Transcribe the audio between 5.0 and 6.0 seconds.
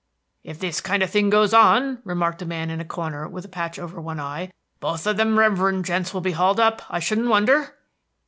of them reverend